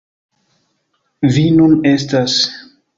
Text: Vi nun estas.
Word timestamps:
Vi 1.37 1.47
nun 1.61 1.79
estas. 1.95 2.43